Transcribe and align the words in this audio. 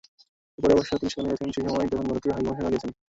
পরে 0.59 0.73
অবশ্য 0.75 0.91
তিনি 0.93 1.09
সেখানে 1.11 1.29
গেছেন 1.31 1.49
সেই 1.51 1.65
সময়, 1.67 1.87
যখন 1.91 2.05
ভারতীয় 2.09 2.33
হাইকমিশনার 2.33 2.73
গেছেন। 2.73 2.91